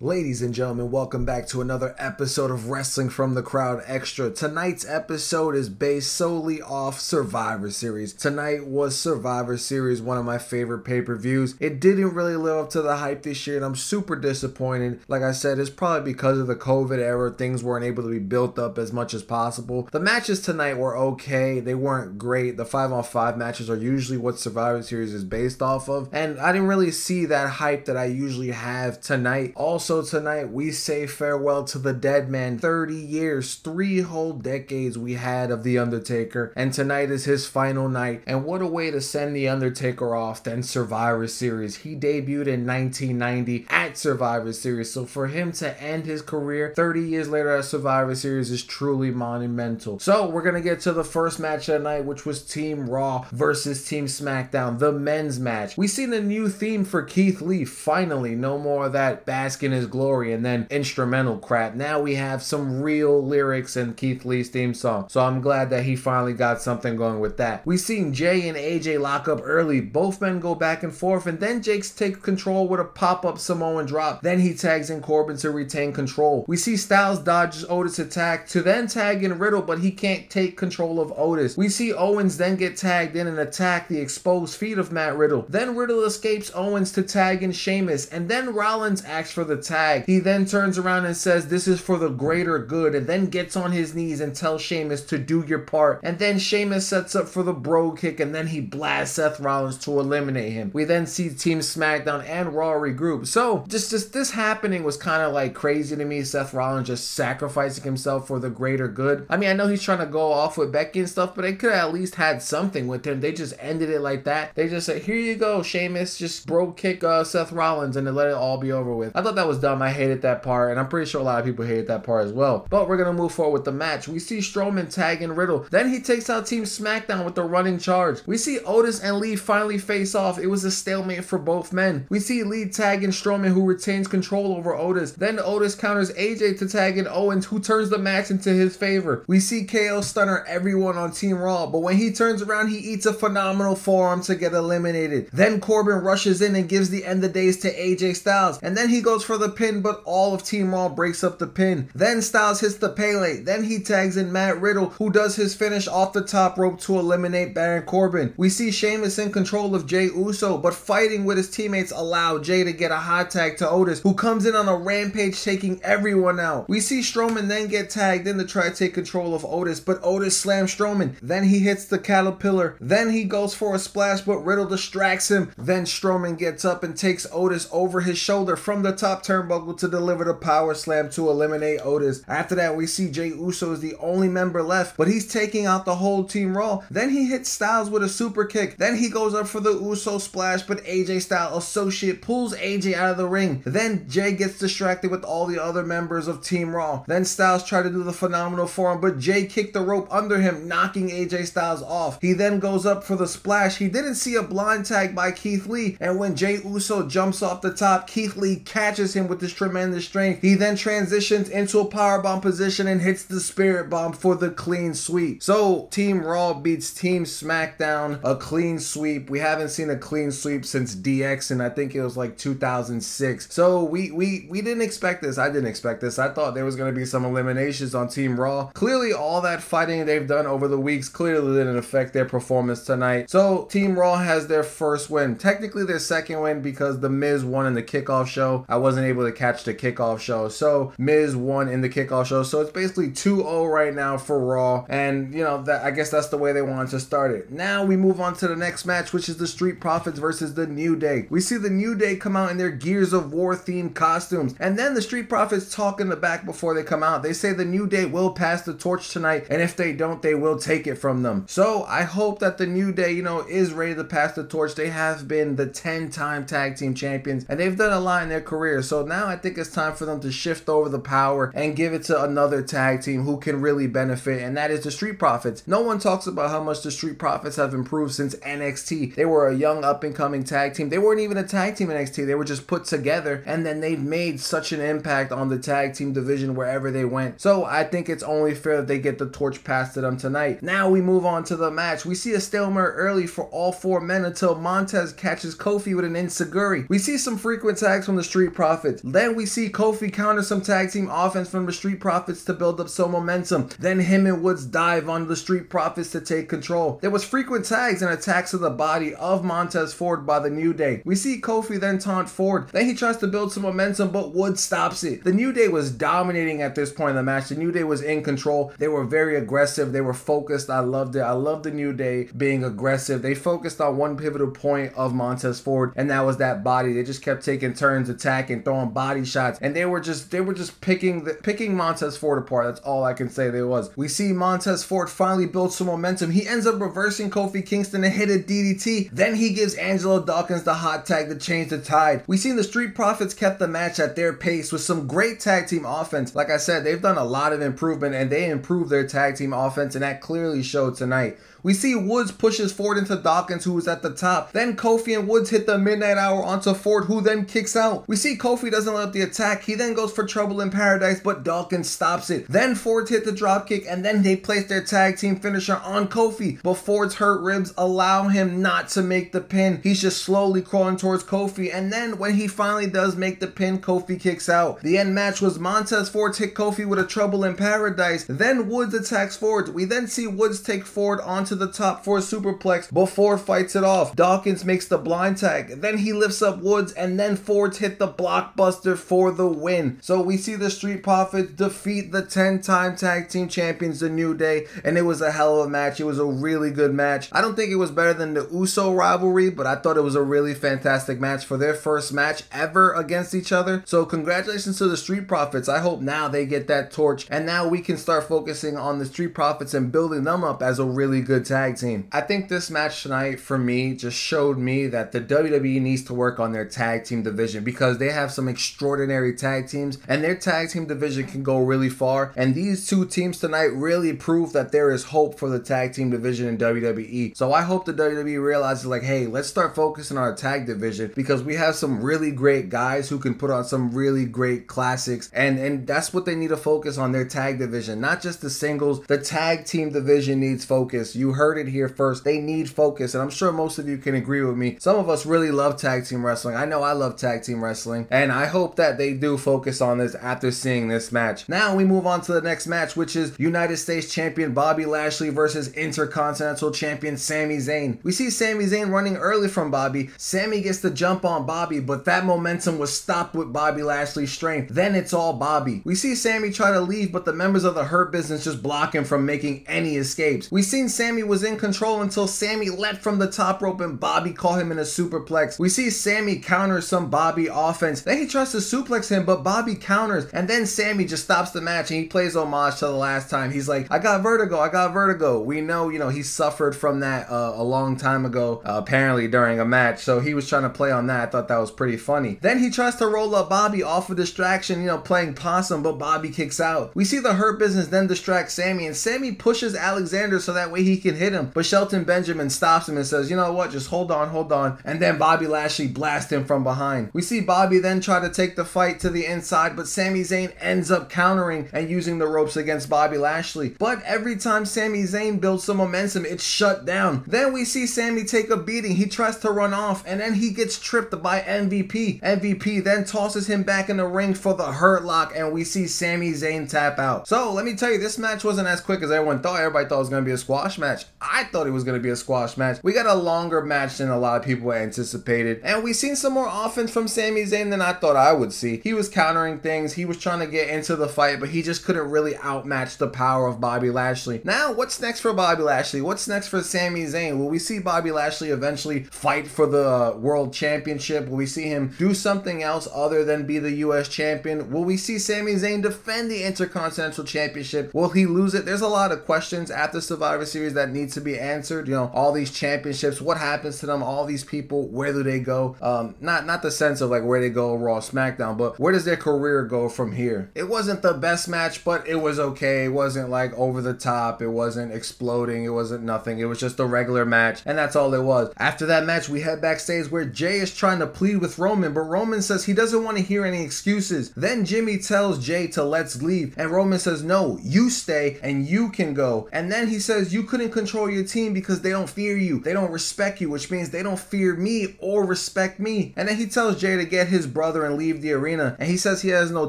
[0.00, 4.30] Ladies and gentlemen, welcome back to another episode of Wrestling from the Crowd Extra.
[4.30, 8.12] Tonight's episode is based solely off Survivor Series.
[8.12, 11.56] Tonight was Survivor Series, one of my favorite pay per views.
[11.58, 15.00] It didn't really live up to the hype this year, and I'm super disappointed.
[15.08, 18.20] Like I said, it's probably because of the COVID era, things weren't able to be
[18.20, 19.88] built up as much as possible.
[19.90, 22.56] The matches tonight were okay, they weren't great.
[22.56, 26.38] The 5 on 5 matches are usually what Survivor Series is based off of, and
[26.38, 29.54] I didn't really see that hype that I usually have tonight.
[29.56, 32.58] Also, also, tonight we say farewell to the dead man.
[32.58, 37.88] 30 years, three whole decades we had of The Undertaker, and tonight is his final
[37.88, 38.22] night.
[38.26, 41.76] And what a way to send The Undertaker off than Survivor Series.
[41.76, 47.00] He debuted in 1990 at Survivor Series, so for him to end his career 30
[47.00, 49.98] years later at Survivor Series is truly monumental.
[50.00, 53.24] So, we're gonna get to the first match of the night, which was Team Raw
[53.32, 55.78] versus Team SmackDown, the men's match.
[55.78, 57.64] We seen a new theme for Keith Lee.
[57.64, 61.74] Finally, no more of that basking his glory and then instrumental crap.
[61.74, 65.06] Now we have some real lyrics in Keith Lee's theme song.
[65.08, 67.64] So I'm glad that he finally got something going with that.
[67.64, 69.80] We seen Jay and AJ lock up early.
[69.80, 73.86] Both men go back and forth, and then Jake's take control with a pop-up Samoan
[73.86, 74.22] drop.
[74.22, 76.44] Then he tags in Corbin to retain control.
[76.48, 80.56] We see Styles dodges Otis attack to then tag in Riddle, but he can't take
[80.56, 81.56] control of Otis.
[81.56, 85.46] We see Owens then get tagged in and attack the exposed feet of Matt Riddle.
[85.48, 90.04] Then Riddle escapes Owens to tag in Sheamus, and then Rollins asks for the tag.
[90.06, 93.56] He then turns around and says, This is for the greater good, and then gets
[93.56, 96.00] on his knees and tells Sheamus to do your part.
[96.02, 99.78] And then Sheamus sets up for the Brogue Kick, and then he blasts Seth Rollins
[99.78, 100.70] to eliminate him.
[100.72, 103.26] We then see Team SmackDown and Raw regroup.
[103.26, 106.22] So, just, just this happening was kind of like crazy to me.
[106.22, 109.26] Seth Rollins just sacrificing himself for the greater good.
[109.28, 111.54] I mean, I know he's trying to go off with Becky and stuff, but they
[111.54, 113.20] could at least had something with him.
[113.20, 114.54] They just ended it like that.
[114.54, 116.18] They just said, Here you go, Sheamus.
[116.18, 119.14] Just Brogue Kick uh, Seth Rollins, and let it all be over with.
[119.14, 119.82] I thought that was dumb.
[119.82, 122.26] I hated that part, and I'm pretty sure a lot of people hated that part
[122.26, 122.66] as well.
[122.70, 124.08] But we're gonna move forward with the match.
[124.08, 125.66] We see Strowman tagging Riddle.
[125.70, 128.20] Then he takes out Team SmackDown with the running charge.
[128.26, 130.38] We see Otis and Lee finally face off.
[130.38, 132.06] It was a stalemate for both men.
[132.08, 135.12] We see Lee tagging Strowman, who retains control over Otis.
[135.12, 139.24] Then Otis counters AJ to tag in Owens, who turns the match into his favor.
[139.26, 143.06] We see KO stunner everyone on Team Raw, but when he turns around, he eats
[143.06, 145.28] a phenomenal forearm to get eliminated.
[145.32, 148.88] Then Corbin rushes in and gives the end of days to AJ Styles, and then
[148.88, 151.88] he goes for the pin, but all of Team Raw breaks up the pin.
[151.94, 153.40] Then Styles hits the Pele.
[153.40, 156.98] Then he tags in Matt Riddle, who does his finish off the top rope to
[156.98, 158.34] eliminate Baron Corbin.
[158.36, 162.64] We see Sheamus in control of Jay Uso, but fighting with his teammates allow Jay
[162.64, 166.40] to get a hot tag to Otis, who comes in on a rampage taking everyone
[166.40, 166.68] out.
[166.68, 170.00] We see Strowman then get tagged in to try to take control of Otis, but
[170.02, 171.16] Otis slams Strowman.
[171.22, 172.76] Then he hits the caterpillar.
[172.80, 175.50] Then he goes for a splash, but Riddle distracts him.
[175.56, 179.88] Then Strowman gets up and takes Otis over his shoulder from the top turnbuckle to
[179.88, 182.22] deliver the power slam to eliminate Otis.
[182.26, 185.84] After that, we see Jay Uso is the only member left, but he's taking out
[185.84, 186.82] the whole team Raw.
[186.90, 188.78] Then he hits Styles with a super kick.
[188.78, 193.10] Then he goes up for the Uso splash, but AJ Styles associate pulls AJ out
[193.10, 193.62] of the ring.
[193.66, 197.04] Then Jay gets distracted with all the other members of Team Raw.
[197.06, 200.66] Then Styles tried to do the phenomenal forearm, but Jay kicked the rope under him,
[200.66, 202.18] knocking AJ Styles off.
[202.20, 203.76] He then goes up for the splash.
[203.76, 207.60] He didn't see a blind tag by Keith Lee, and when Jay Uso jumps off
[207.60, 210.42] the top, Keith Lee catches him with this tremendous strength.
[210.42, 214.94] He then transitions into a powerbomb position and hits the spirit bomb for the clean
[214.94, 215.42] sweep.
[215.42, 219.30] So Team Raw beats Team SmackDown a clean sweep.
[219.30, 223.52] We haven't seen a clean sweep since DX, and I think it was like 2006.
[223.52, 225.38] So we we we didn't expect this.
[225.38, 226.18] I didn't expect this.
[226.18, 228.66] I thought there was going to be some eliminations on Team Raw.
[228.74, 233.30] Clearly, all that fighting they've done over the weeks clearly didn't affect their performance tonight.
[233.30, 235.36] So Team Raw has their first win.
[235.36, 238.64] Technically, their second win because the Miz won in the kickoff show.
[238.68, 240.48] I wasn't able to catch the kickoff show.
[240.48, 242.42] So Miz won in the kickoff show.
[242.42, 244.84] So it's basically 2-0 right now for Raw.
[244.88, 247.50] And you know that I guess that's the way they wanted to start it.
[247.50, 250.66] Now we move on to the next match, which is the Street Profits versus the
[250.66, 251.26] New Day.
[251.30, 254.54] We see the New Day come out in their Gears of War themed costumes.
[254.58, 257.22] And then the Street Profits talk in the back before they come out.
[257.22, 260.34] They say the New Day will pass the torch tonight, and if they don't, they
[260.34, 261.44] will take it from them.
[261.48, 264.74] So I hope that the New Day, you know, is ready to pass the torch.
[264.74, 268.28] They have been the 10 time tag team champions, and they've done a lot in
[268.28, 268.82] their career.
[268.82, 271.92] So now I think it's time for them to shift over the power and give
[271.92, 275.66] it to another tag team who can really benefit, and that is the Street Profits.
[275.66, 279.14] No one talks about how much the Street Profits have improved since NXT.
[279.14, 280.88] They were a young up and coming tag team.
[280.88, 283.80] They weren't even a tag team in NXT, they were just put together, and then
[283.80, 287.40] they've made such an impact on the tag team division wherever they went.
[287.40, 290.62] So I think it's only fair that they get the torch passed to them tonight.
[290.62, 292.04] Now we move on to the match.
[292.04, 296.14] We see a stalemate early for all four men until Montez catches Kofi with an
[296.14, 296.88] Enzuigiri.
[296.88, 299.02] We see some frequent tags from the Street Profits Profits.
[299.04, 302.80] Then we see Kofi counter some tag team offense from the Street Profits to build
[302.80, 303.68] up some momentum.
[303.78, 306.98] Then him and Woods dive on the Street Profits to take control.
[307.02, 310.72] There was frequent tags and attacks to the body of Montez Ford by the New
[310.72, 311.02] Day.
[311.04, 312.68] We see Kofi then taunt Ford.
[312.70, 315.24] Then he tries to build some momentum, but Woods stops it.
[315.24, 317.48] The New Day was dominating at this point in the match.
[317.48, 318.72] The New Day was in control.
[318.78, 319.92] They were very aggressive.
[319.92, 320.70] They were focused.
[320.70, 321.20] I loved it.
[321.20, 323.22] I loved the New Day being aggressive.
[323.22, 326.92] They focused on one pivotal point of Montez Ford, and that was that body.
[326.92, 330.54] They just kept taking turns attacking, throwing body shots, and they were just they were
[330.54, 332.66] just picking the picking Montez Ford apart.
[332.66, 333.90] That's all I can say there was.
[333.96, 336.30] We see Montez Ford finally build some momentum.
[336.30, 339.10] He ends up reversing Kofi Kingston and hit a DDT.
[339.12, 342.24] Then he gives Angelo Dawkins the hot tag to change the tide.
[342.26, 345.68] We seen the Street Profits kept the match at their pace with some great tag
[345.68, 346.34] team offense.
[346.34, 349.52] Like I said, they've done a lot of improvement and they improved their tag team
[349.52, 351.38] offense, and that clearly showed tonight.
[351.62, 354.52] We see Woods pushes Ford into Dawkins, who was at the top.
[354.52, 358.06] Then Kofi and Woods hit the midnight hour onto Ford, who then kicks out.
[358.08, 359.62] We see Kofi doesn't let up the attack.
[359.64, 362.46] He then goes for trouble in paradise, but Dawkins stops it.
[362.48, 366.60] Then Ford hit the dropkick, and then they place their tag team finisher on Kofi.
[366.62, 369.80] But Ford's hurt ribs allow him not to make the pin.
[369.82, 373.78] He's just slowly crawling towards Kofi, and then when he finally does make the pin,
[373.78, 374.80] Kofi kicks out.
[374.80, 378.24] The end match was Montez Ford hit Kofi with a trouble in paradise.
[378.28, 379.74] Then Woods attacks Ford.
[379.74, 383.84] We then see Woods take Ford onto the top for a superplex before fights it
[383.84, 384.16] off.
[384.16, 385.80] Dawkins makes the blind tag.
[385.80, 389.98] Then he lifts up Woods and then Ford's hit the blockbuster for the win.
[390.00, 394.34] So we see the Street Profits defeat the 10 time tag team champions, The New
[394.34, 396.00] Day, and it was a hell of a match.
[396.00, 397.28] It was a really good match.
[397.32, 400.14] I don't think it was better than the Uso rivalry, but I thought it was
[400.14, 403.82] a really fantastic match for their first match ever against each other.
[403.86, 405.68] So congratulations to the Street Profits.
[405.68, 409.06] I hope now they get that torch and now we can start focusing on the
[409.06, 412.08] Street Profits and building them up as a really good tag team.
[412.12, 416.14] I think this match tonight for me just showed me that the WWE needs to
[416.14, 420.36] work on their tag team division because they have some extraordinary tag teams and their
[420.36, 422.32] tag team division can go really far.
[422.36, 426.10] And these two teams tonight really prove that there is hope for the tag team
[426.10, 427.36] division in WWE.
[427.36, 431.12] So I hope the WWE realizes like, hey, let's start focusing on our tag division
[431.14, 435.30] because we have some really great guys who can put on some really great classics
[435.32, 438.50] and and that's what they need to focus on their tag division, not just the
[438.50, 439.04] singles.
[439.06, 441.14] The tag team division needs focus.
[441.14, 442.24] You heard it here first.
[442.24, 444.76] They need focus, and I'm sure most of you can agree with me.
[444.80, 446.56] Some of us really love tag team wrestling.
[446.56, 449.98] I know I love tag team wrestling, and I hope that they do focus on
[449.98, 451.48] this after seeing this match.
[451.48, 455.30] Now we move on to the next match, which is United States Champion Bobby Lashley
[455.30, 457.98] versus Intercontinental Champion Sami Zayn.
[458.02, 460.10] We see Sami Zayn running early from Bobby.
[460.16, 464.74] Sami gets the jump on Bobby, but that momentum was stopped with Bobby Lashley's strength.
[464.74, 465.82] Then it's all Bobby.
[465.84, 468.94] We see Sami try to leave, but the members of the Hurt Business just block
[468.94, 470.50] him from making any escapes.
[470.50, 474.32] We've seen Sami was in control until Sami leapt from the top rope and Bobby
[474.32, 475.58] caught him in a superplex.
[475.58, 478.02] We see Sami counter some Bobby offense.
[478.02, 481.60] Then he tries to suplex him, but Bobby counters, and then Sami just stops the
[481.60, 483.50] match and he plays homage to the last time.
[483.50, 485.40] He's like, I got vertigo, I got vertigo.
[485.40, 489.26] We know, you know, he suffered from that uh, a long time ago, uh, apparently
[489.26, 489.98] during a match.
[489.98, 491.28] So he was trying to play on that.
[491.28, 492.38] I thought that was pretty funny.
[492.42, 495.98] Then he tries to roll up Bobby off a distraction, you know, playing possum, but
[495.98, 496.94] Bobby kicks out.
[496.94, 500.84] We see the Hurt Business then distract Sami, and Sami pushes Alexander so that way
[500.84, 501.50] he can hit him.
[501.54, 503.70] But Shelton Benjamin stops him and says, You know what?
[503.70, 504.78] Just hold on, hold on.
[504.84, 507.10] And then Bobby Lashley blasts him from behind.
[507.12, 510.52] We see Bobby then try to take the fight to the inside, but Sami Zayn
[510.60, 513.70] ends up countering and using the ropes against Bobby Lashley.
[513.70, 517.24] But every time Sami Zayn builds some momentum, it's shut down.
[517.26, 518.96] Then we see Sami take a beating.
[518.96, 522.20] He tries to run off, and then he gets tripped by MVP.
[522.20, 525.86] MVP then tosses him back in the ring for the hurt lock, and we see
[525.86, 527.26] Sami Zayn tap out.
[527.28, 529.58] So let me tell you, this match wasn't as quick as everyone thought.
[529.58, 530.97] Everybody thought it was to be a squash match.
[531.20, 532.78] I thought it was going to be a squash match.
[532.82, 536.32] We got a longer match than a lot of people anticipated, and we seen some
[536.32, 538.80] more offense from Sami Zayn than I thought I would see.
[538.82, 539.92] He was countering things.
[539.92, 543.08] He was trying to get into the fight, but he just couldn't really outmatch the
[543.08, 544.40] power of Bobby Lashley.
[544.44, 546.00] Now, what's next for Bobby Lashley?
[546.00, 547.38] What's next for Sami Zayn?
[547.38, 551.28] Will we see Bobby Lashley eventually fight for the uh, World Championship?
[551.28, 554.08] Will we see him do something else other than be the U.S.
[554.08, 554.70] champion?
[554.70, 557.92] Will we see Sami Zayn defend the Intercontinental Championship?
[557.94, 558.64] Will he lose it?
[558.64, 561.88] There's a lot of questions after the Survivor Series that need to be answered.
[561.88, 564.02] You know, all these championships, what happens to them?
[564.02, 565.76] All these people, where do they go?
[565.80, 569.04] Um, not not the sense of like where they go Raw, SmackDown, but where does
[569.04, 570.50] their career go from here?
[570.54, 572.84] It wasn't the best match, but it was okay.
[572.84, 574.42] It wasn't like over the top.
[574.42, 575.64] It wasn't exploding.
[575.64, 576.38] It wasn't nothing.
[576.38, 578.52] It was just a regular match, and that's all it was.
[578.56, 582.02] After that match, we head backstage where Jay is trying to plead with Roman, but
[582.02, 584.30] Roman says he doesn't want to hear any excuses.
[584.36, 588.90] Then Jimmy tells Jay to let's leave, and Roman says, No, you stay and you
[588.90, 589.48] can go.
[589.52, 592.60] And then he says, You couldn't control your team because they don't fear you.
[592.60, 596.12] They don't respect you, which means they don't fear me or respect me.
[596.16, 598.76] And then he tells Jay to get his brother and leave the arena.
[598.78, 599.68] And he says he has no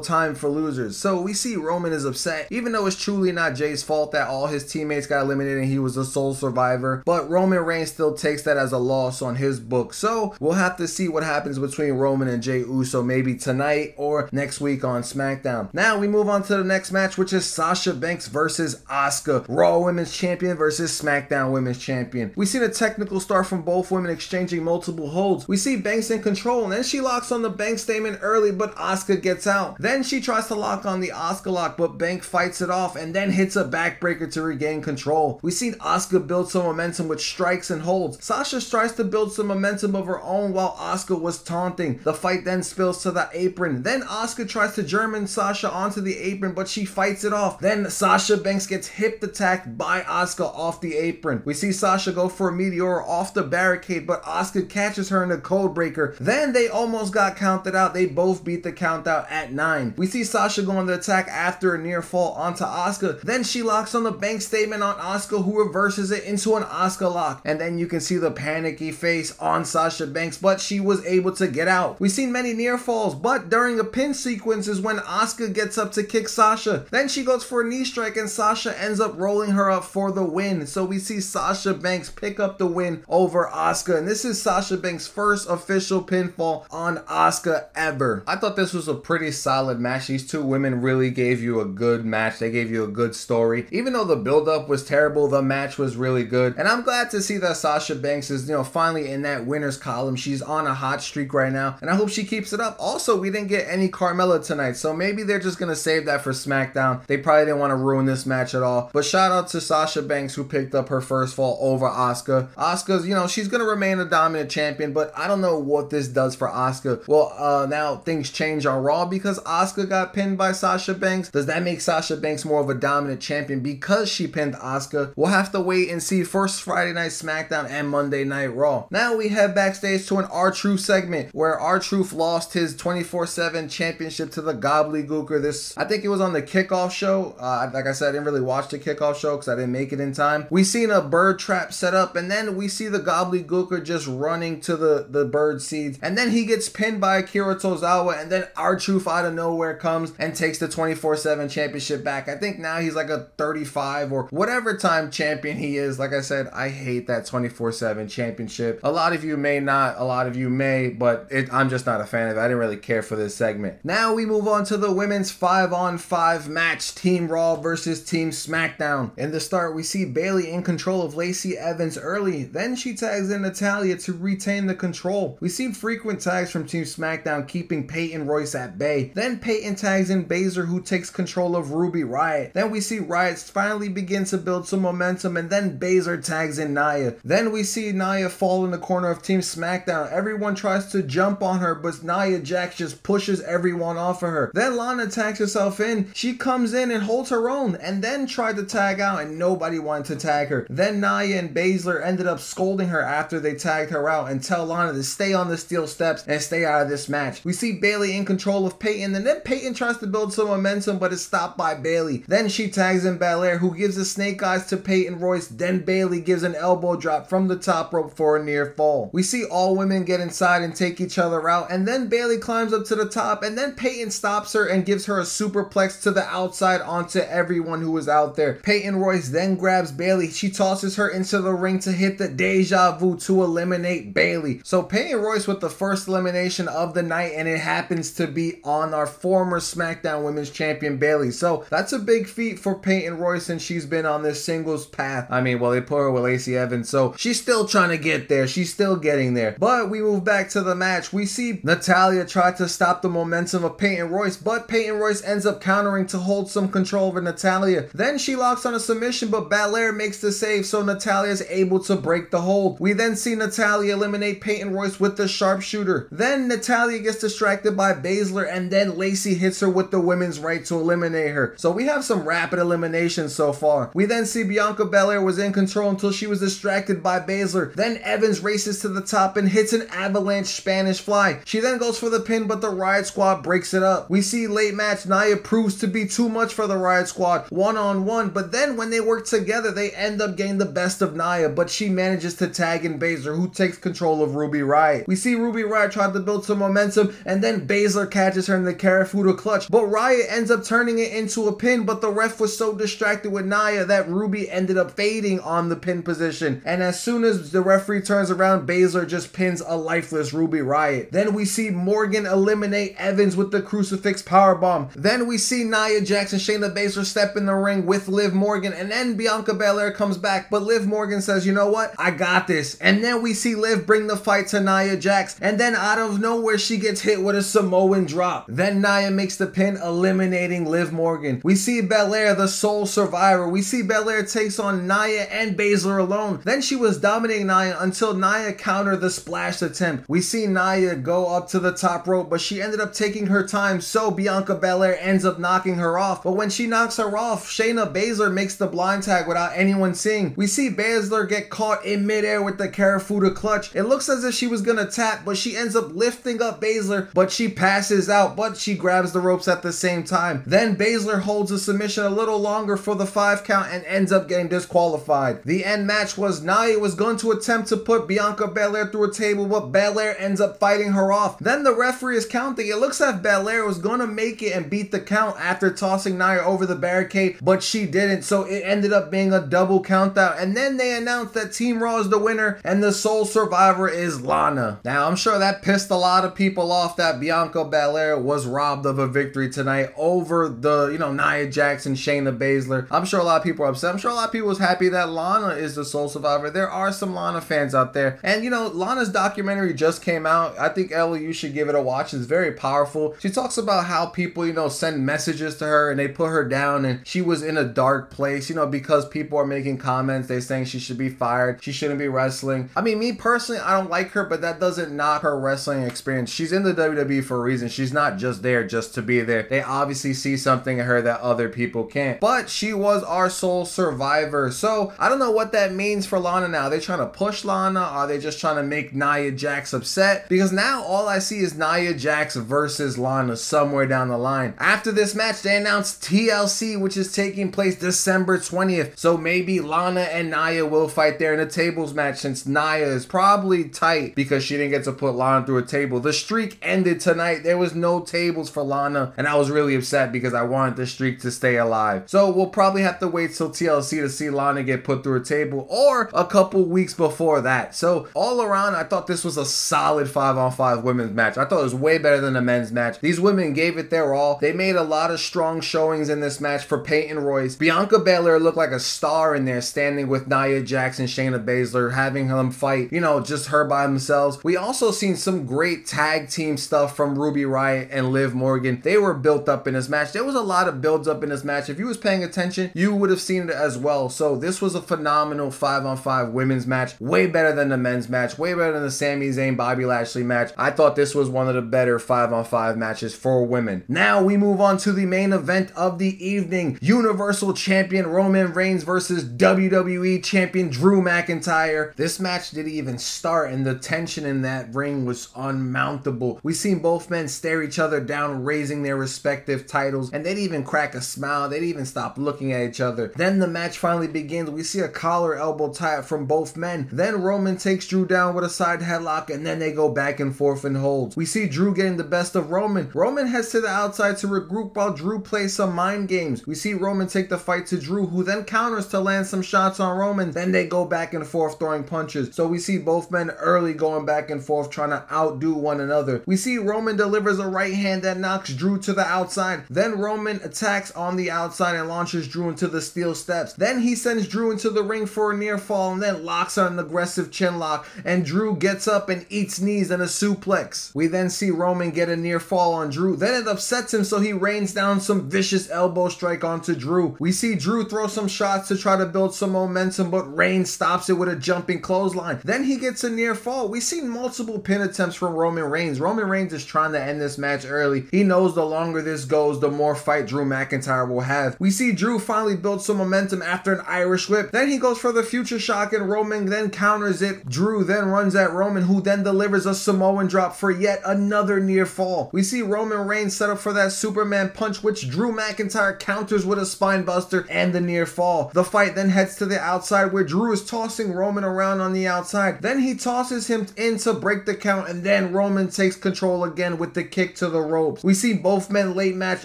[0.00, 0.96] time for losers.
[0.96, 4.46] So we see Roman is upset, even though it's truly not Jay's fault that all
[4.46, 7.02] his teammates got eliminated and he was the sole survivor.
[7.04, 9.92] But Roman Reigns still takes that as a loss on his book.
[9.92, 14.28] So we'll have to see what happens between Roman and Jay Uso maybe tonight or
[14.32, 15.72] next week on SmackDown.
[15.74, 19.78] Now we move on to the next match, which is Sasha Banks versus Asuka, Raw
[19.78, 22.32] Women's Champion versus SmackDown Women's Champion.
[22.36, 25.48] We see a technical start from both women exchanging multiple holds.
[25.48, 28.74] We see Banks in control, and then she locks on the Banks statement early, but
[28.76, 29.78] Asuka gets out.
[29.78, 33.14] Then she tries to lock on the Asuka lock, but Bank fights it off and
[33.14, 35.40] then hits a backbreaker to regain control.
[35.42, 38.22] We see Asuka build some momentum with strikes and holds.
[38.24, 42.00] Sasha tries to build some momentum of her own while Asuka was taunting.
[42.04, 43.82] The fight then spills to the apron.
[43.82, 47.60] Then Asuka tries to German Sasha onto the apron, but she fights it off.
[47.60, 51.42] Then Sasha Banks gets hip attacked by Asuka off the apron.
[51.44, 55.30] We see Sasha go for a meteor off the barricade, but Asuka catches her in
[55.30, 56.16] a code breaker.
[56.20, 57.94] Then they almost got counted out.
[57.94, 59.94] They both beat the count out at 9.
[59.96, 63.20] We see Sasha go on the attack after a near fall onto Asuka.
[63.22, 67.12] Then she locks on the bank statement on Asuka, who reverses it into an Asuka
[67.12, 67.42] lock.
[67.44, 71.32] And then you can see the panicky face on Sasha Banks, but she was able
[71.32, 72.00] to get out.
[72.00, 75.92] We've seen many near falls, but during a pin sequence is when Asuka gets up
[75.92, 76.86] to kick Sasha.
[76.90, 80.12] Then she goes for a knee strike, and Sasha ends up rolling her up for
[80.12, 80.66] the win.
[80.70, 84.76] So we see Sasha Banks pick up the win over Asuka, and this is Sasha
[84.76, 88.22] Banks' first official pinfall on Asuka ever.
[88.26, 90.06] I thought this was a pretty solid match.
[90.06, 92.38] These two women really gave you a good match.
[92.38, 93.66] They gave you a good story.
[93.72, 96.54] Even though the build-up was terrible, the match was really good.
[96.56, 99.76] And I'm glad to see that Sasha Banks is, you know, finally in that winners
[99.76, 100.14] column.
[100.14, 102.76] She's on a hot streak right now, and I hope she keeps it up.
[102.78, 106.30] Also, we didn't get any Carmella tonight, so maybe they're just gonna save that for
[106.30, 107.04] SmackDown.
[107.08, 108.88] They probably didn't want to ruin this match at all.
[108.92, 112.48] But shout out to Sasha Banks who picked up her first fall over Asuka.
[112.54, 116.08] Asuka's, you know, she's gonna remain a dominant champion, but I don't know what this
[116.08, 117.06] does for Asuka.
[117.08, 121.30] Well, uh, now things change on Raw because Asuka got pinned by Sasha Banks.
[121.30, 125.12] Does that make Sasha Banks more of a dominant champion because she pinned Asuka?
[125.16, 128.86] We'll have to wait and see first Friday Night SmackDown and Monday Night Raw.
[128.90, 134.40] Now we head backstage to an R-Truth segment where R-Truth lost his 24/7 championship to
[134.40, 135.40] the Gobbledygooker.
[135.40, 137.34] This I think it was on the kickoff show.
[137.38, 139.92] Uh, like I said, I didn't really watch the kickoff show because I didn't make
[139.92, 140.46] it in time.
[140.50, 144.60] We seen a bird trap set up, and then we see the Gobbledygooker just running
[144.62, 148.48] to the the bird seeds, and then he gets pinned by Akira Tozawa, and then
[148.56, 152.28] R-Truth out of nowhere comes and takes the 24/7 championship back.
[152.28, 155.98] I think now he's like a 35 or whatever time champion he is.
[155.98, 158.80] Like I said, I hate that 24/7 championship.
[158.82, 161.86] A lot of you may not, a lot of you may, but it, I'm just
[161.86, 162.40] not a fan of it.
[162.40, 163.78] I didn't really care for this segment.
[163.84, 168.30] Now we move on to the women's 5 on 5 match, Team Raw versus Team
[168.30, 169.10] SmackDown.
[169.16, 170.04] In the start, we see
[170.40, 172.44] Bayley in control of Lacey Evans early.
[172.44, 175.38] Then she tags in Natalya to retain the control.
[175.40, 179.12] We see frequent tags from Team SmackDown keeping Peyton Royce at bay.
[179.14, 182.52] Then Peyton tags in Baszler who takes control of Ruby Riott.
[182.52, 186.74] Then we see Riott finally begin to build some momentum and then Baszler tags in
[186.74, 187.16] Nia.
[187.24, 190.10] Then we see Nia fall in the corner of Team SmackDown.
[190.10, 194.50] Everyone tries to jump on her, but Nia Jax just pushes everyone off of her.
[194.54, 196.10] Then Lana tags herself in.
[196.14, 199.78] She comes in and holds her own and then tried to tag out and nobody
[199.78, 200.66] wanted to tag her.
[200.70, 204.66] Then Nia and Baszler ended up scolding her after they tagged her out and tell
[204.66, 207.44] Lana to stay on the steel steps and stay out of this match.
[207.44, 210.98] We see Bayley in control of Peyton and then Peyton tries to build some momentum
[210.98, 212.24] but is stopped by Bayley.
[212.28, 215.48] Then she tags in Belair who gives a snake eyes to Peyton Royce.
[215.48, 219.10] Then Bayley gives an elbow drop from the top rope for a near fall.
[219.12, 222.72] We see all women get inside and take each other out and then Bayley climbs
[222.72, 226.10] up to the top and then Peyton stops her and gives her a superplex to
[226.10, 228.54] the outside onto everyone who was out there.
[228.54, 230.32] Peyton Royce then grabs Bayley.
[230.32, 234.60] She tosses her into the ring to hit the deja vu to eliminate Bayley.
[234.64, 238.60] So Peyton Royce with the first elimination of the night and it happens to be
[238.64, 241.30] on our former SmackDown Women's Champion Bayley.
[241.30, 245.26] So that's a big feat for Peyton Royce and she's been on this singles path.
[245.30, 248.28] I mean, well, they put her with Lacey Evans, so she's still trying to get
[248.28, 248.46] there.
[248.46, 249.56] She's still getting there.
[249.58, 251.12] But we move back to the match.
[251.12, 255.46] We see Natalya try to stop the momentum of Peyton Royce, but Peyton Royce ends
[255.46, 257.88] up countering to hold some control over Natalya.
[257.94, 261.80] Then she locks on a submission, but Belair makes the save, so Natalya is able
[261.80, 262.80] to break the hold.
[262.80, 266.08] We then see Natalya eliminate Peyton Royce with the sharpshooter.
[266.10, 270.64] Then Natalya gets distracted by Baszler, and then Lacey hits her with the women's right
[270.66, 271.54] to eliminate her.
[271.56, 273.90] So we have some rapid eliminations so far.
[273.94, 277.74] We then see Bianca Belair was in control until she was distracted by Baszler.
[277.74, 281.40] Then Evans races to the top and hits an avalanche Spanish fly.
[281.44, 284.10] She then goes for the pin, but the Riott Squad breaks it up.
[284.10, 287.76] We see late match Nia proves to be too much for the Riott Squad one
[287.76, 291.16] on one, but then when they work together, they end up getting the best of
[291.16, 295.06] Nia, but she manages to tag in Baszler, who takes control of Ruby Riott.
[295.06, 298.64] We see Ruby Riott try to build some momentum, and then Baszler catches her in
[298.64, 302.40] the Kirifuda clutch, but Riott ends up turning it into a pin, but the ref
[302.40, 306.62] was so distracted with Nia that Ruby ended up fading on the pin position.
[306.64, 311.10] And as soon as the referee turns around, Baszler just pins a lifeless Ruby Riott.
[311.10, 314.92] Then we see Morgan eliminate Evans with the crucifix powerbomb.
[314.94, 318.90] Then we see Nia Jackson, Shayna Baszler step in the ring with Liv Morgan, and
[318.90, 320.50] then Bianca Belair comes back.
[320.50, 321.94] But Liv Morgan says, you know what?
[321.98, 322.76] I got this.
[322.80, 326.20] And then we see Liv bring the fight to Nia Jax, and then out of
[326.20, 328.46] nowhere, she gets hit with a Samoan drop.
[328.48, 331.40] Then Nia makes the pin, eliminating Liv Morgan.
[331.44, 333.48] We see Belair, the sole survivor.
[333.48, 336.40] We see Belair takes on Nia and Baszler alone.
[336.44, 340.08] Then she was dominating Nia until Nia countered the splash attempt.
[340.08, 343.46] We see Nia go up to the top rope, but she ended up taking her
[343.46, 346.22] time, so Bianca Belair ends up knocking her off.
[346.22, 350.34] But when she knocks her off, Shayna Baszler makes the blind tag without anyone seeing.
[350.36, 353.74] We see Baszler get caught in midair with the Kirifuda clutch.
[353.74, 357.08] It looks as if she was gonna tap, but she ends up lifting up Baszler,
[357.14, 360.42] but she passes out, but she grabs the ropes at the same time.
[360.44, 364.28] Then Baszler holds a submission a little longer for the five count and ends up
[364.28, 365.42] getting disqualified.
[365.44, 369.12] The end match was Nia was going to attempt to put Bianca Belair through a
[369.12, 371.38] table, but Belair ends up fighting her off.
[371.38, 372.66] Then the referee is counting.
[372.66, 376.40] It looks like Belair was gonna make it and beat the count after tossing Nia
[376.40, 378.22] over the barricade, but she didn't.
[378.22, 380.38] So it ended up being a double count out.
[380.38, 384.22] And then they announced that Team Raw is the winner and the sole survivor is
[384.22, 384.80] Lana.
[384.84, 388.86] Now I'm sure that pissed a lot of people off that Bianca Belair was robbed
[388.86, 392.86] of a victory tonight over the, you know, Nia Jackson, Shayna Baszler.
[392.90, 393.92] I'm sure a lot of people are upset.
[393.92, 396.50] I'm sure a lot of people was happy that Lana is the sole survivor.
[396.50, 398.18] There are some Lana fans out there.
[398.22, 400.58] And you know, Lana's documentary just came out.
[400.58, 402.14] I think Ellie, you should give it a watch.
[402.14, 403.16] It's very powerful.
[403.20, 406.44] She talks about how people, you know, send messages to her and they put her
[406.44, 410.28] down and she was in a dark place, you know, because people are making comments.
[410.28, 411.62] They saying she should be fired.
[411.62, 412.70] She shouldn't be wrestling.
[412.74, 416.30] I mean, me personally, I don't like her, but that doesn't knock her wrestling experience.
[416.30, 417.68] She's in the WWE for a reason.
[417.68, 419.42] She's not just there just to be there.
[419.42, 422.20] They obviously see something in her that other people can't.
[422.20, 424.50] But she was our sole survivor.
[424.50, 426.64] So I don't know what that means for Lana now.
[426.64, 427.80] Are they trying to push Lana?
[427.80, 430.28] Are they just trying to make Nia Jax upset?
[430.28, 434.54] Because now all I see is Nia Jax versus Lana somewhere down the line.
[434.58, 438.98] After this match, they announced TLC, which is taking place December 20th.
[438.98, 443.06] So maybe Lana and Nia will fight there in a tables match since Nia is
[443.06, 446.00] probably tight because she didn't get to put Lana through a table.
[446.00, 447.42] The streak ended tonight.
[447.42, 450.86] There was no tables for Lana, and I was really upset because I wanted the
[450.86, 452.04] streak to stay alive.
[452.06, 455.24] So we'll probably have to wait till TLC to see Lana get put through a
[455.24, 457.74] table or a couple weeks before that.
[457.74, 461.38] So all around, I thought this was a solid five on five women's match.
[461.38, 463.00] I thought it was way better than the men's match.
[463.00, 464.38] These women gave it their all.
[464.38, 467.56] They made a lot of strong showings in this match for Peyton Royce.
[467.56, 472.28] Bianca Belair looked like a star in there, standing with Nia Jackson, Shayna Baszler, having
[472.28, 474.42] them fight, you know, just her by themselves.
[474.44, 478.80] We also seen some great tag team stuff from Ruby Riott and Liv Morgan.
[478.82, 480.12] They were built up in this match.
[480.12, 481.68] There was a lot of builds up in this match.
[481.68, 484.08] If you was paying attention, you would have seen it as well.
[484.08, 486.98] So this was a phenomenal five on five women's match.
[487.00, 488.38] Way better than the men's match.
[488.38, 490.52] Way better than the Sami Zayn Bobby Lashley match.
[490.56, 493.84] I thought this was one of the better five on five matches for women.
[493.88, 496.78] Now we move on to the main event of the evening.
[496.80, 501.94] Universal Champion Roman Reigns versus WWE Champion Drew McIntyre.
[501.96, 506.40] This match didn't even start and the tension in that ring was unmountable.
[506.42, 510.44] We seen both men stare each other down, raising their respective titles, and they didn't
[510.44, 511.48] even crack a smile.
[511.48, 513.12] They didn't even stop looking at each other.
[513.16, 514.50] Then the match finally begins.
[514.50, 516.88] We see a collar elbow tie-up from both men.
[516.92, 520.34] Then Roman takes Drew down with a side headlock, and then they go back and
[520.34, 521.16] forth and holds.
[521.16, 522.90] We see Drew getting the best of Roman.
[522.94, 526.46] Roman heads to the outside to regroup while Drew plays some mind games.
[526.46, 529.80] We see Roman take the fight to Drew, who then counters to land some shots
[529.80, 530.30] on Roman.
[530.30, 532.34] Then they go back and forth throwing punches.
[532.34, 536.22] So we see both men early going back and forth trying to outdo one another.
[536.26, 539.64] We see Roman delivers a right hand that knocks Drew to the outside.
[539.68, 543.52] Then Roman attacks on the outside and launches Drew into the steel steps.
[543.54, 546.74] Then he sends Drew into the ring for a near fall and then locks on
[546.74, 547.88] an aggressive chin lock.
[548.04, 550.94] And Drew gets up and eats knees and a suplex.
[550.94, 553.16] We then see Roman get a near fall on Drew.
[553.16, 557.16] Then it upsets him, so he rains down some vicious elbow strike onto Drew.
[557.18, 561.08] We see Drew throw some shots to try to build some momentum, but Reigns stops
[561.08, 562.40] it with a jumping clothesline.
[562.44, 563.68] Then he gets a near fall.
[563.68, 566.00] We see multiple pin attempts from Roman Reigns.
[566.00, 568.06] Roman Reigns is trying to end this match early.
[568.10, 571.56] He knows the longer this goes, the more fight Drew McIntyre will have.
[571.58, 574.50] We see Drew finally build some momentum after an Irish whip.
[574.50, 577.48] Then he goes for the future shock and Roman then counters it.
[577.48, 581.86] Drew then runs at Roman, who then delivers a Samoan drop for yet another near
[581.86, 582.30] fall.
[582.32, 586.58] We see Roman Reigns set up for that Superman punch, which Drew McIntyre counters with
[586.58, 588.50] a spine buster and the near fall.
[588.54, 591.92] The fight fight then heads to the outside where Drew is tossing Roman around on
[591.92, 592.62] the outside.
[592.62, 596.78] Then he tosses him in to break the count, and then Roman takes control again
[596.78, 598.02] with the kick to the ropes.
[598.02, 599.44] We see both men late match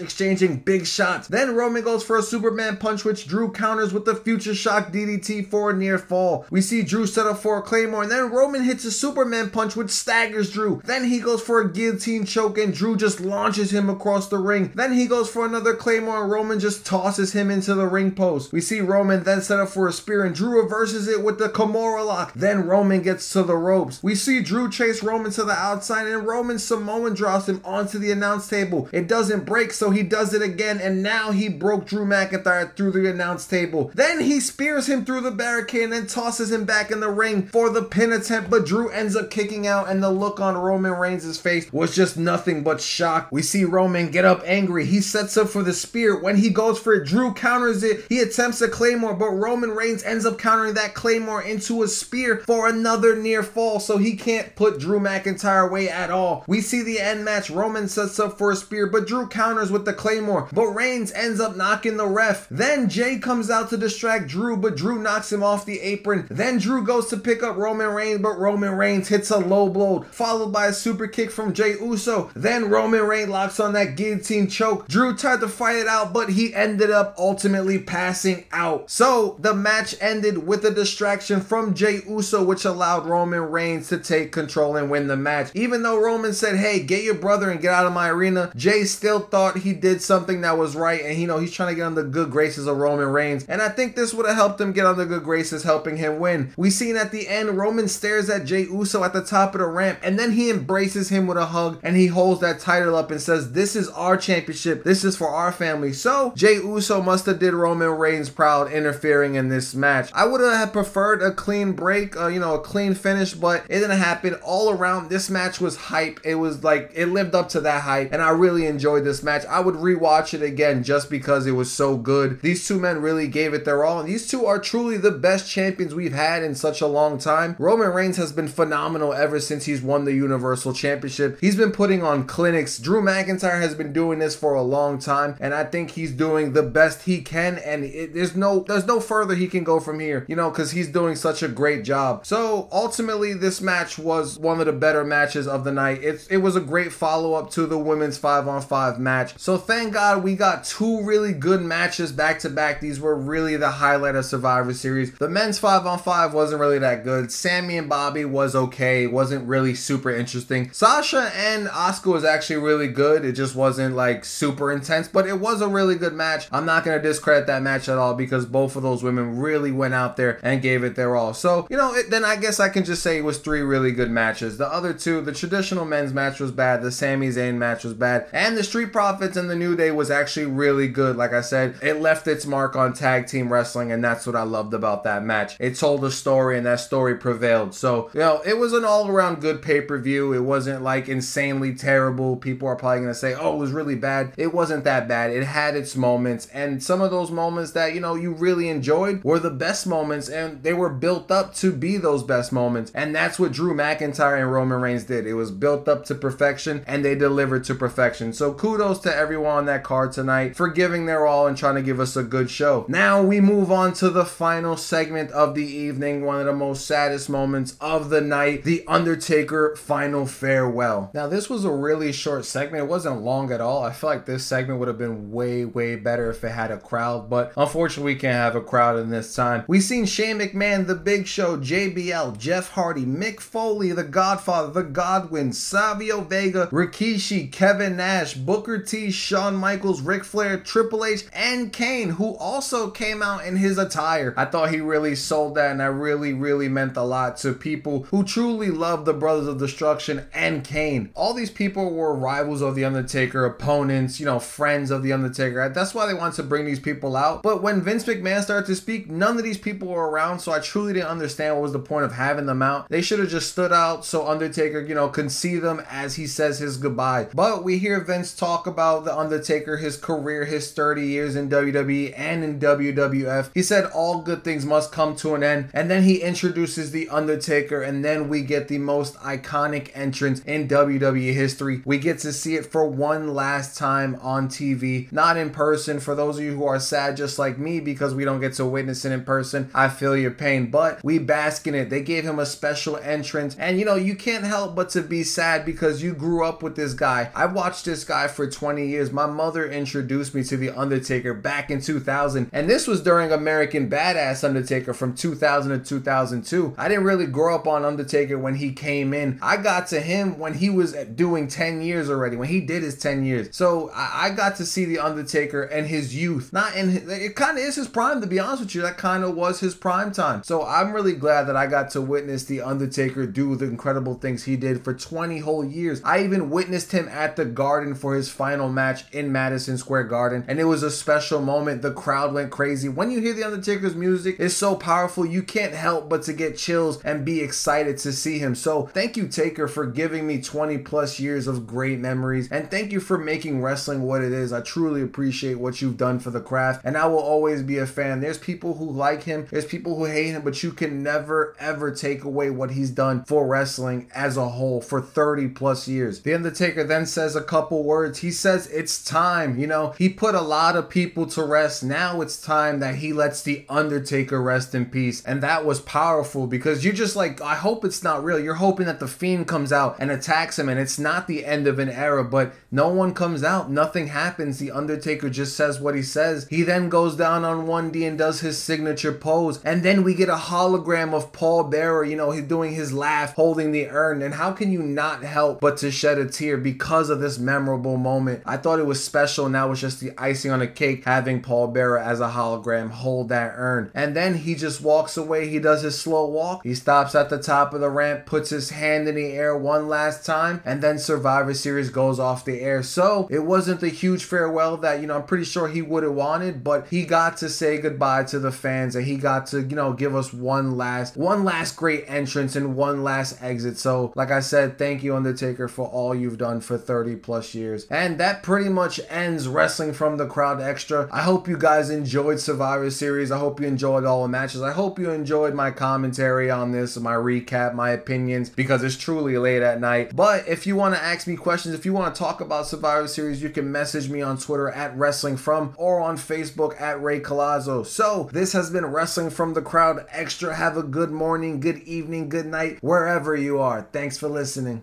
[0.00, 1.28] exchanging big shots.
[1.28, 5.50] Then Roman goes for a Superman punch, which Drew counters with the future shock DDT
[5.50, 6.46] for a near fall.
[6.48, 9.76] We see Drew set up for a Claymore, and then Roman hits a Superman punch,
[9.76, 10.80] which staggers Drew.
[10.86, 14.72] Then he goes for a guillotine choke, and Drew just launches him across the ring.
[14.74, 18.50] Then he goes for another Claymore, and Roman just tosses him into the ring post.
[18.50, 21.48] We see Roman then set up for a spear, and Drew reverses it with the
[21.48, 22.32] Kimura lock.
[22.34, 24.02] Then Roman gets to the ropes.
[24.02, 28.10] We see Drew chase Roman to the outside, and Roman Samoan drops him onto the
[28.10, 28.88] announce table.
[28.92, 32.92] It doesn't break, so he does it again, and now he broke Drew McIntyre through
[32.92, 33.90] the announce table.
[33.94, 37.46] Then he spears him through the barricade and then tosses him back in the ring
[37.48, 40.92] for the pin attempt, but Drew ends up kicking out, and the look on Roman
[40.92, 43.28] Reigns' face was just nothing but shock.
[43.32, 44.86] We see Roman get up angry.
[44.86, 46.20] He sets up for the spear.
[46.20, 48.06] When he goes for it, Drew counters it.
[48.08, 52.38] He attempts a claymore, but Roman Reigns ends up countering that claymore into a spear
[52.46, 56.44] for another near fall, so he can't put Drew McIntyre away at all.
[56.46, 57.50] We see the end match.
[57.50, 61.40] Roman sets up for a spear, but Drew counters with the claymore, but Reigns ends
[61.40, 62.46] up knocking the ref.
[62.50, 66.26] Then Jay comes out to distract Drew, but Drew knocks him off the apron.
[66.30, 70.02] Then Drew goes to pick up Roman Reigns, but Roman Reigns hits a low blow,
[70.10, 72.30] followed by a super kick from Jay Uso.
[72.34, 74.88] Then Roman Reigns locks on that guillotine choke.
[74.88, 78.90] Drew tried to fight it out, but he ended up ultimately passing out.
[78.90, 79.05] So
[79.38, 84.32] the match ended with a distraction from Jay Uso, which allowed Roman Reigns to take
[84.32, 85.50] control and win the match.
[85.54, 88.84] Even though Roman said, Hey, get your brother and get out of my arena, Jay
[88.84, 91.84] still thought he did something that was right, and you know, he's trying to get
[91.84, 93.44] on the good graces of Roman Reigns.
[93.48, 96.18] And I think this would have helped him get on the good graces, helping him
[96.18, 96.52] win.
[96.56, 99.66] We seen at the end, Roman stares at Jay Uso at the top of the
[99.66, 103.10] ramp, and then he embraces him with a hug and he holds that title up
[103.10, 104.84] and says, This is our championship.
[104.84, 105.92] This is for our family.
[105.92, 110.10] So Jay Uso must have did Roman Reigns proud interfering in this match.
[110.14, 113.80] I would have preferred a clean break, uh, you know, a clean finish, but it
[113.80, 114.34] didn't happen.
[114.34, 116.20] All around, this match was hype.
[116.24, 119.44] It was like it lived up to that hype, and I really enjoyed this match.
[119.46, 122.40] I would rewatch it again just because it was so good.
[122.42, 125.50] These two men really gave it their all, and these two are truly the best
[125.50, 127.56] champions we've had in such a long time.
[127.58, 131.38] Roman Reigns has been phenomenal ever since he's won the Universal Championship.
[131.40, 132.78] He's been putting on clinics.
[132.78, 136.52] Drew McIntyre has been doing this for a long time, and I think he's doing
[136.52, 137.58] the best he can.
[137.58, 140.70] And it, there's no there's no further he can go from here, you know, because
[140.70, 142.24] he's doing such a great job.
[142.26, 146.02] So ultimately, this match was one of the better matches of the night.
[146.02, 149.38] It it was a great follow up to the women's five on five match.
[149.38, 152.80] So thank God we got two really good matches back to back.
[152.80, 155.12] These were really the highlight of Survivor Series.
[155.18, 157.32] The men's five on five wasn't really that good.
[157.32, 159.06] Sami and Bobby was okay.
[159.06, 160.70] wasn't really super interesting.
[160.72, 163.24] Sasha and Asuka was actually really good.
[163.24, 166.48] It just wasn't like super intense, but it was a really good match.
[166.52, 169.94] I'm not gonna discredit that match at all because both of those women really went
[169.94, 171.34] out there and gave it their all.
[171.34, 173.92] So you know, it, then I guess I can just say it was three really
[173.92, 174.58] good matches.
[174.58, 176.82] The other two, the traditional men's match was bad.
[176.82, 180.10] The Sami Zayn match was bad, and the Street Profits and the New Day was
[180.10, 181.16] actually really good.
[181.16, 184.42] Like I said, it left its mark on tag team wrestling, and that's what I
[184.42, 185.56] loved about that match.
[185.58, 187.74] It told a story, and that story prevailed.
[187.74, 190.32] So you know, it was an all around good pay per view.
[190.32, 192.36] It wasn't like insanely terrible.
[192.36, 195.30] People are probably gonna say, "Oh, it was really bad." It wasn't that bad.
[195.30, 199.22] It had its moments, and some of those moments that you know you really enjoyed
[199.24, 202.92] were the best moments, and they were built up to be those best moments.
[202.94, 205.26] And that's what Drew McIntyre and Roman Reigns did.
[205.26, 208.32] It was built up to perfection, and they delivered to perfection.
[208.32, 211.82] So kudos to everyone on that card tonight for giving their all and trying to
[211.82, 212.84] give us a good show.
[212.88, 216.86] Now we move on to the final segment of the evening, one of the most
[216.86, 221.10] saddest moments of the night, the Undertaker final farewell.
[221.14, 222.84] Now this was a really short segment.
[222.84, 223.82] It wasn't long at all.
[223.82, 226.78] I feel like this segment would have been way, way better if it had a
[226.78, 229.64] crowd, but unfortunately we can't have a crowd in this time.
[229.66, 234.82] We seen Shane McMahon, The Big Show, JBL, Jeff Hardy, Mick Foley, The Godfather, The
[234.82, 241.72] Godwin, Savio Vega, Rikishi, Kevin Nash, Booker T, Shawn Michaels, Ric Flair, Triple H, and
[241.72, 244.34] Kane, who also came out in his attire.
[244.36, 248.04] I thought he really sold that, and that really, really meant a lot to people
[248.10, 251.10] who truly love the Brothers of Destruction and Kane.
[251.14, 255.68] All these people were rivals of The Undertaker, opponents, you know, friends of The Undertaker.
[255.68, 257.42] That's why they wanted to bring these people out.
[257.42, 260.60] But when Vince McMahon started to speak, none of these people were around, so I
[260.60, 262.88] truly didn't understand what was the point of having them out.
[262.88, 266.26] They should have just stood out so Undertaker, you know, can see them as he
[266.26, 267.28] says his goodbye.
[267.34, 272.14] But we hear Vince talk about The Undertaker, his career, his 30 years in WWE
[272.16, 273.50] and in WWF.
[273.54, 277.08] He said all good things must come to an end, and then he introduces The
[277.08, 281.82] Undertaker, and then we get the most iconic entrance in WWE history.
[281.84, 286.00] We get to see it for one last time on TV, not in person.
[286.00, 288.66] For those of you who are sad just like me because we don't get to
[288.66, 290.70] witness it in person, I feel your pain.
[290.70, 291.88] But we bask in it.
[291.88, 293.56] They gave him a special entrance.
[293.56, 296.76] And you know, you can't help but to be sad because you grew up with
[296.76, 297.30] this guy.
[297.34, 299.10] I watched this guy for 20 years.
[299.10, 302.50] My mother introduced me to The Undertaker back in 2000.
[302.52, 306.74] And this was during American Badass Undertaker from 2000 to 2002.
[306.76, 309.38] I didn't really grow up on Undertaker when he came in.
[309.40, 312.98] I got to him when he was doing 10 years already, when he did his
[312.98, 313.48] 10 years.
[313.54, 316.52] So I, I got to see The Undertaker and his youth.
[316.52, 318.82] Not in his, it kind of is his prime, to be honest with you.
[318.82, 320.42] That kind of was his prime time.
[320.42, 324.44] So I'm really glad that I got to witness The Undertaker do the incredible things
[324.44, 326.00] he did for 20 whole years.
[326.04, 330.44] I even witnessed him at the Garden for his final match in Madison Square Garden,
[330.48, 331.82] and it was a special moment.
[331.82, 332.88] The crowd went crazy.
[332.88, 336.56] When you hear The Undertaker's music, it's so powerful, you can't help but to get
[336.56, 338.54] chills and be excited to see him.
[338.54, 342.92] So thank you, Taker, for giving me 20 plus years of great memories, and thank
[342.92, 344.52] you for making wrestling what it is.
[344.52, 347.86] I truly appreciate what you've done for the craft, and I will always be a
[347.86, 348.05] fan.
[348.20, 351.90] There's people who like him, there's people who hate him, but you can never ever
[351.90, 356.20] take away what he's done for wrestling as a whole for 30 plus years.
[356.22, 358.20] The Undertaker then says a couple words.
[358.20, 359.58] He says, It's time.
[359.58, 361.82] You know, he put a lot of people to rest.
[361.82, 365.24] Now it's time that he lets The Undertaker rest in peace.
[365.24, 368.38] And that was powerful because you're just like, I hope it's not real.
[368.38, 371.66] You're hoping that the Fiend comes out and attacks him and it's not the end
[371.66, 373.70] of an era, but no one comes out.
[373.70, 374.58] Nothing happens.
[374.58, 376.46] The Undertaker just says what he says.
[376.48, 379.62] He then goes down on one And does his signature pose.
[379.64, 383.34] And then we get a hologram of Paul Bearer, you know, he's doing his laugh,
[383.34, 384.22] holding the urn.
[384.22, 387.96] And how can you not help but to shed a tear because of this memorable
[387.96, 388.42] moment?
[388.44, 389.48] I thought it was special.
[389.48, 393.28] Now it's just the icing on the cake having Paul Bearer as a hologram hold
[393.28, 393.90] that urn.
[393.94, 395.48] And then he just walks away.
[395.48, 396.62] He does his slow walk.
[396.64, 399.88] He stops at the top of the ramp, puts his hand in the air one
[399.88, 402.82] last time, and then Survivor Series goes off the air.
[402.82, 406.12] So it wasn't the huge farewell that, you know, I'm pretty sure he would have
[406.12, 409.76] wanted, but he got to say goodbye to the fans and he got to, you
[409.76, 413.78] know, give us one last, one last great entrance and one last exit.
[413.78, 417.86] So, like I said, thank you, Undertaker, for all you've done for 30 plus years.
[417.90, 421.08] And that pretty much ends Wrestling from the Crowd Extra.
[421.12, 423.30] I hope you guys enjoyed Survivor Series.
[423.30, 424.62] I hope you enjoyed all the matches.
[424.62, 429.38] I hope you enjoyed my commentary on this, my recap, my opinions, because it's truly
[429.38, 430.16] late at night.
[430.16, 433.06] But if you want to ask me questions, if you want to talk about Survivor
[433.06, 437.20] Series, you can message me on Twitter at Wrestling From or on Facebook at Ray
[437.66, 440.54] So this has been Wrestling from the Crowd Extra.
[440.54, 443.88] Have a good morning, good evening, good night, wherever you are.
[443.90, 444.74] Thanks for listening.